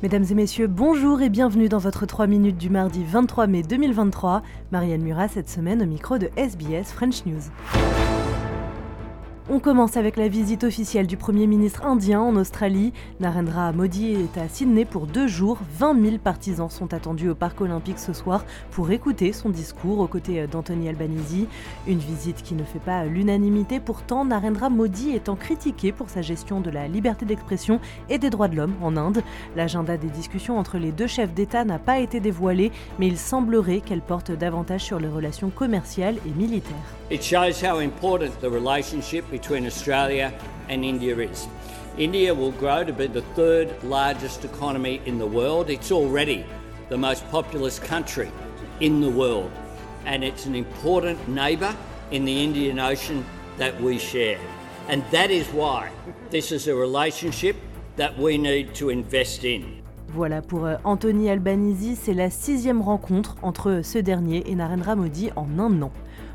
Mesdames 0.00 0.26
et 0.30 0.34
messieurs, 0.34 0.68
bonjour 0.68 1.22
et 1.22 1.28
bienvenue 1.28 1.68
dans 1.68 1.78
votre 1.78 2.06
3 2.06 2.28
minutes 2.28 2.56
du 2.56 2.70
mardi 2.70 3.02
23 3.02 3.48
mai 3.48 3.64
2023. 3.64 4.42
Marianne 4.70 5.02
Murat 5.02 5.26
cette 5.26 5.48
semaine 5.48 5.82
au 5.82 5.86
micro 5.86 6.18
de 6.18 6.30
SBS 6.36 6.92
French 6.92 7.26
News. 7.26 7.50
On 9.50 9.60
commence 9.60 9.96
avec 9.96 10.18
la 10.18 10.28
visite 10.28 10.62
officielle 10.62 11.06
du 11.06 11.16
Premier 11.16 11.46
ministre 11.46 11.86
indien 11.86 12.20
en 12.20 12.36
Australie. 12.36 12.92
Narendra 13.18 13.72
Modi 13.72 14.12
est 14.12 14.38
à 14.38 14.46
Sydney 14.46 14.84
pour 14.84 15.06
deux 15.06 15.26
jours. 15.26 15.56
20 15.78 16.04
000 16.04 16.18
partisans 16.18 16.68
sont 16.68 16.92
attendus 16.92 17.30
au 17.30 17.34
Parc 17.34 17.62
olympique 17.62 17.98
ce 17.98 18.12
soir 18.12 18.44
pour 18.72 18.90
écouter 18.90 19.32
son 19.32 19.48
discours 19.48 20.00
aux 20.00 20.06
côtés 20.06 20.46
d'Anthony 20.46 20.90
Albanese. 20.90 21.46
Une 21.86 21.98
visite 21.98 22.42
qui 22.42 22.56
ne 22.56 22.62
fait 22.62 22.78
pas 22.78 23.06
l'unanimité, 23.06 23.80
pourtant 23.80 24.26
Narendra 24.26 24.68
Modi 24.68 25.16
étant 25.16 25.34
critiqué 25.34 25.92
pour 25.92 26.10
sa 26.10 26.20
gestion 26.20 26.60
de 26.60 26.68
la 26.68 26.86
liberté 26.86 27.24
d'expression 27.24 27.80
et 28.10 28.18
des 28.18 28.28
droits 28.28 28.48
de 28.48 28.56
l'homme 28.56 28.74
en 28.82 28.98
Inde. 28.98 29.22
L'agenda 29.56 29.96
des 29.96 30.10
discussions 30.10 30.58
entre 30.58 30.76
les 30.76 30.92
deux 30.92 31.06
chefs 31.06 31.32
d'État 31.32 31.64
n'a 31.64 31.78
pas 31.78 32.00
été 32.00 32.20
dévoilé, 32.20 32.70
mais 32.98 33.06
il 33.06 33.16
semblerait 33.16 33.80
qu'elle 33.80 34.02
porte 34.02 34.30
davantage 34.30 34.82
sur 34.82 35.00
les 35.00 35.08
relations 35.08 35.48
commerciales 35.48 36.16
et 36.26 36.38
militaires. 36.38 36.76
Between 39.40 39.66
Australia 39.66 40.32
and 40.68 40.84
India 40.84 41.14
is. 41.14 41.46
India 41.96 42.34
will 42.34 42.50
grow 42.52 42.82
to 42.82 42.92
be 42.92 43.06
the 43.06 43.22
third 43.36 43.68
largest 43.84 44.44
economy 44.44 45.00
in 45.06 45.16
the 45.18 45.26
world. 45.26 45.70
It's 45.70 45.92
already 45.92 46.44
the 46.88 46.98
most 46.98 47.22
populous 47.30 47.78
country 47.78 48.30
in 48.80 49.00
the 49.00 49.10
world, 49.10 49.50
and 50.06 50.24
it's 50.24 50.46
an 50.46 50.56
important 50.56 51.18
neighbour 51.28 51.72
in 52.10 52.24
the 52.24 52.36
Indian 52.46 52.80
Ocean 52.80 53.24
that 53.58 53.80
we 53.80 53.98
share. 53.98 54.40
And 54.88 55.04
that 55.12 55.30
is 55.30 55.46
why 55.60 55.90
this 56.30 56.50
is 56.50 56.66
a 56.66 56.74
relationship 56.74 57.56
that 57.96 58.18
we 58.18 58.38
need 58.38 58.74
to 58.74 58.90
invest 58.90 59.44
in. 59.44 59.62
Voilà 60.14 60.40
pour 60.40 60.64
euh, 60.64 60.76
Anthony 60.84 61.30
Albanese, 61.30 61.96
c'est 62.02 62.14
la 62.14 62.30
sixième 62.30 62.80
rencontre 62.80 63.36
entre 63.42 63.82
ce 63.84 63.98
dernier 63.98 64.42
et 64.50 64.54
Narendra 64.54 64.96
Modi 64.96 65.30
en 65.36 65.46
un 65.58 65.82
an. 65.82 65.92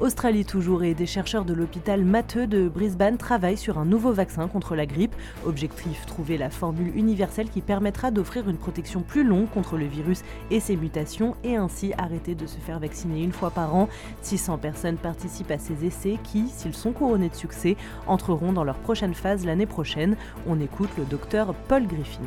Australie 0.00 0.44
toujours 0.44 0.82
et 0.82 0.92
des 0.92 1.06
chercheurs 1.06 1.44
de 1.44 1.54
l'hôpital 1.54 2.04
Matteux 2.04 2.48
de 2.48 2.68
Brisbane 2.68 3.16
travaillent 3.16 3.56
sur 3.56 3.78
un 3.78 3.84
nouveau 3.84 4.12
vaccin 4.12 4.48
contre 4.48 4.74
la 4.74 4.86
grippe. 4.86 5.14
Objectif 5.46 6.04
trouver 6.06 6.36
la 6.36 6.50
formule 6.50 6.96
universelle 6.96 7.48
qui 7.48 7.60
permettra 7.60 8.10
d'offrir 8.10 8.48
une 8.48 8.56
protection 8.56 9.02
plus 9.02 9.22
longue 9.22 9.48
contre 9.50 9.78
le 9.78 9.86
virus 9.86 10.22
et 10.50 10.58
ses 10.58 10.74
mutations 10.76 11.36
et 11.44 11.54
ainsi 11.54 11.92
arrêter 11.96 12.34
de 12.34 12.46
se 12.46 12.58
faire 12.58 12.80
vacciner 12.80 13.22
une 13.22 13.32
fois 13.32 13.50
par 13.50 13.76
an. 13.76 13.88
600 14.22 14.58
personnes 14.58 14.96
participent 14.96 15.52
à 15.52 15.58
ces 15.58 15.84
essais 15.84 16.18
qui, 16.24 16.48
s'ils 16.48 16.74
sont 16.74 16.92
couronnés 16.92 17.28
de 17.28 17.36
succès, 17.36 17.76
entreront 18.08 18.52
dans 18.52 18.64
leur 18.64 18.78
prochaine 18.78 19.14
phase 19.14 19.46
l'année 19.46 19.66
prochaine. 19.66 20.16
On 20.48 20.60
écoute 20.60 20.90
le 20.98 21.04
docteur 21.04 21.54
Paul 21.68 21.86
Griffin. 21.86 22.22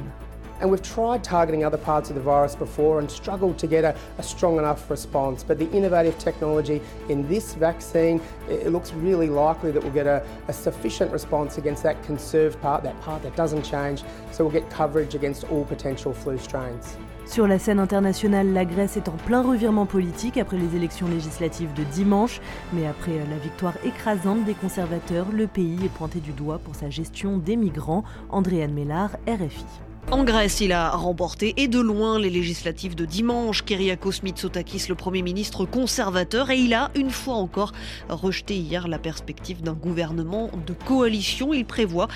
And 0.59 0.72
we've 0.72 0.81
tried 0.81 1.23
targeting 1.23 1.63
other 1.63 1.77
parts 1.77 2.09
of 2.09 2.16
the 2.16 2.22
virus 2.22 2.55
before 2.55 3.00
and 3.00 3.09
struggled 3.09 3.58
to 3.59 3.67
get 3.67 3.83
a, 3.83 3.95
a, 4.17 4.23
strong 4.23 4.58
enough 4.58 4.89
response. 4.89 5.44
But 5.44 5.59
the 5.59 5.69
innovative 5.72 6.17
technology 6.17 6.81
in 7.09 7.27
this 7.27 7.53
vaccine, 7.53 8.22
it 8.50 8.72
looks 8.72 8.94
really 8.94 9.30
likely 9.30 9.72
that 9.72 9.83
we'll 9.83 9.94
get 9.94 10.08
a, 10.08 10.25
a 10.47 10.53
sufficient 10.53 11.11
response 11.11 11.58
against 11.58 11.83
that 11.83 12.02
conserved 12.03 12.59
part, 12.61 12.83
that 12.83 13.00
part 13.02 13.23
that 13.23 13.35
doesn't 13.35 13.63
change. 13.63 14.03
So 14.31 14.44
we'll 14.45 14.53
get 14.53 14.69
coverage 14.69 15.16
against 15.16 15.44
all 15.45 15.66
potential 15.66 16.13
flu 16.13 16.38
strains. 16.38 16.97
Sur 17.28 17.45
la 17.45 17.59
scène 17.59 17.80
internationale, 17.80 18.53
la 18.53 18.63
Grèce 18.63 18.95
est 18.95 19.09
en 19.09 19.17
plein 19.17 19.41
revirement 19.41 19.85
politique 19.85 20.38
après 20.38 20.58
les 20.58 20.78
élections 20.78 21.08
législatives 21.08 21.73
de 21.73 21.83
dimanche. 21.83 22.39
Mais 22.72 22.88
après 22.88 23.17
la 23.30 23.38
victoire 23.38 23.73
écrasante 23.83 24.45
des 24.45 24.53
conservateurs, 24.53 25.28
le 25.31 25.45
pays 25.45 25.78
est 25.83 25.94
pointé 25.94 26.19
du 26.19 26.31
doigt 26.31 26.58
pour 26.58 26.75
sa 26.75 26.89
gestion 26.89 27.38
des 27.38 27.58
migrants. 27.58 28.05
Andréane 28.30 28.73
Mellard, 28.73 29.17
RFI. 29.28 29.87
En 30.09 30.23
Grèce, 30.23 30.62
il 30.62 30.72
a 30.72 30.91
remporté 30.91 31.53
et 31.57 31.68
de 31.68 31.81
loin 31.81 32.18
les 32.18 32.29
législatives 32.29 32.95
de 32.95 33.03
dimanche. 33.03 33.66
Kyriakos 33.66 34.23
Mitsotakis, 34.23 34.85
le 34.88 34.95
Premier 34.95 35.22
ministre 35.22 35.66
conservateur, 35.66 36.50
et 36.50 36.57
il 36.57 36.73
a, 36.73 36.91
une 36.95 37.09
fois 37.09 37.35
encore, 37.35 37.73
rejeté 38.07 38.56
hier 38.56 38.88
la 38.88 39.00
perspective 39.00 39.62
d'un 39.62 39.73
gouvernement 39.73 40.50
de 40.66 40.72
coalition. 40.72 41.53
Il 41.53 41.66
prévoit 41.66 42.07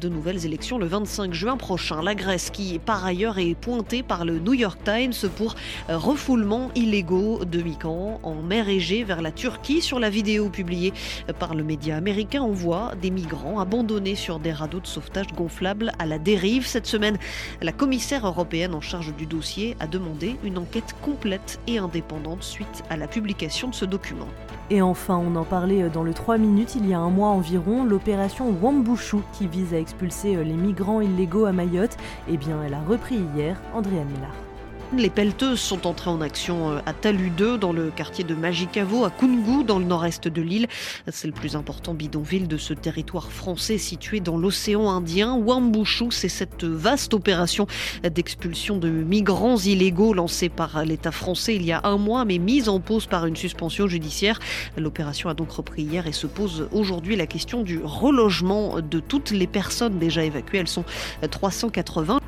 de 0.00 0.08
nouvelles 0.08 0.46
élections 0.46 0.78
le 0.78 0.86
25 0.86 1.34
juin 1.34 1.56
prochain. 1.56 2.02
La 2.02 2.14
Grèce, 2.14 2.50
qui 2.50 2.78
par 2.78 3.04
ailleurs 3.04 3.40
est 3.40 3.56
pointée 3.56 4.04
par 4.04 4.24
le 4.24 4.38
New 4.38 4.54
York 4.54 4.78
Times 4.84 5.28
pour 5.36 5.56
refoulement 5.88 6.70
illégaux 6.76 7.44
de 7.44 7.62
migrants 7.62 8.20
en 8.22 8.42
mer 8.42 8.68
Égée 8.68 9.02
vers 9.02 9.22
la 9.22 9.32
Turquie. 9.32 9.80
Sur 9.80 9.98
la 9.98 10.08
vidéo 10.08 10.50
publiée 10.50 10.92
par 11.40 11.56
le 11.56 11.64
média 11.64 11.96
américain, 11.96 12.42
on 12.42 12.52
voit 12.52 12.92
des 13.02 13.10
migrants 13.10 13.58
abandonnés 13.58 14.14
sur 14.14 14.38
des 14.38 14.52
radeaux 14.52 14.78
de 14.78 14.86
sauvetage 14.86 15.32
gonflables 15.36 15.90
à 15.98 16.06
la 16.06 16.20
dérive. 16.20 16.64
Cette 16.64 16.86
semaine, 16.86 17.18
la 17.62 17.72
commissaire 17.72 18.26
européenne 18.26 18.74
en 18.74 18.80
charge 18.80 19.14
du 19.14 19.26
dossier 19.26 19.76
a 19.80 19.86
demandé 19.86 20.36
une 20.44 20.58
enquête 20.58 20.94
complète 21.02 21.60
et 21.66 21.78
indépendante 21.78 22.42
suite 22.42 22.84
à 22.90 22.96
la 22.96 23.06
publication 23.06 23.68
de 23.68 23.74
ce 23.74 23.84
document. 23.84 24.28
Et 24.70 24.82
enfin, 24.82 25.16
on 25.16 25.34
en 25.36 25.44
parlait 25.44 25.88
dans 25.88 26.02
le 26.02 26.14
3 26.14 26.38
minutes 26.38 26.74
il 26.76 26.88
y 26.88 26.94
a 26.94 26.98
un 26.98 27.10
mois 27.10 27.28
environ, 27.28 27.84
l'opération 27.84 28.54
Wambushu 28.62 29.18
qui 29.32 29.46
vise 29.46 29.74
à 29.74 29.78
expulser 29.78 30.36
les 30.44 30.52
migrants 30.52 31.00
illégaux 31.00 31.46
à 31.46 31.52
Mayotte, 31.52 31.96
eh 32.28 32.36
bien 32.36 32.62
elle 32.64 32.74
a 32.74 32.82
repris 32.82 33.20
hier 33.34 33.60
Andrea 33.74 34.04
Millard. 34.04 34.49
Les 34.96 35.08
pelleteuses 35.08 35.60
sont 35.60 35.86
entrées 35.86 36.10
en 36.10 36.20
action 36.20 36.76
à 36.84 36.92
Talu 36.92 37.30
2 37.30 37.58
dans 37.58 37.72
le 37.72 37.92
quartier 37.94 38.24
de 38.24 38.34
Magikavo, 38.34 39.04
à 39.04 39.10
Kungu, 39.10 39.62
dans 39.62 39.78
le 39.78 39.84
nord-est 39.84 40.26
de 40.26 40.42
l'île. 40.42 40.66
C'est 41.06 41.28
le 41.28 41.32
plus 41.32 41.54
important 41.54 41.94
bidonville 41.94 42.48
de 42.48 42.56
ce 42.56 42.74
territoire 42.74 43.30
français 43.30 43.78
situé 43.78 44.18
dans 44.18 44.36
l'océan 44.36 44.90
Indien. 44.90 45.36
Wambushu, 45.36 46.10
c'est 46.10 46.28
cette 46.28 46.64
vaste 46.64 47.14
opération 47.14 47.68
d'expulsion 48.02 48.78
de 48.78 48.88
migrants 48.88 49.58
illégaux 49.58 50.12
lancée 50.12 50.48
par 50.48 50.84
l'État 50.84 51.12
français 51.12 51.54
il 51.54 51.64
y 51.64 51.70
a 51.70 51.82
un 51.84 51.96
mois, 51.96 52.24
mais 52.24 52.38
mise 52.38 52.68
en 52.68 52.80
pause 52.80 53.06
par 53.06 53.26
une 53.26 53.36
suspension 53.36 53.86
judiciaire. 53.86 54.40
L'opération 54.76 55.28
a 55.28 55.34
donc 55.34 55.52
repris 55.52 55.82
hier 55.82 56.08
et 56.08 56.12
se 56.12 56.26
pose 56.26 56.68
aujourd'hui 56.72 57.14
la 57.14 57.28
question 57.28 57.62
du 57.62 57.80
relogement 57.84 58.80
de 58.80 58.98
toutes 58.98 59.30
les 59.30 59.46
personnes 59.46 60.00
déjà 60.00 60.24
évacuées. 60.24 60.58
Elles 60.58 60.68
sont 60.68 60.84
380. 61.30 62.18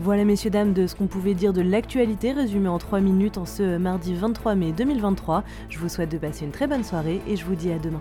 Voilà 0.00 0.24
messieurs 0.24 0.50
dames 0.50 0.74
de 0.74 0.86
ce 0.86 0.94
qu'on 0.94 1.08
pouvait 1.08 1.34
dire 1.34 1.52
de 1.52 1.60
l'actualité 1.60 2.30
résumée 2.30 2.68
en 2.68 2.78
3 2.78 3.00
minutes 3.00 3.36
en 3.36 3.44
ce 3.44 3.78
mardi 3.78 4.14
23 4.14 4.54
mai 4.54 4.70
2023. 4.70 5.42
Je 5.68 5.78
vous 5.80 5.88
souhaite 5.88 6.12
de 6.12 6.18
passer 6.18 6.44
une 6.44 6.52
très 6.52 6.68
bonne 6.68 6.84
soirée 6.84 7.20
et 7.26 7.34
je 7.34 7.44
vous 7.44 7.56
dis 7.56 7.72
à 7.72 7.80
demain. 7.80 8.00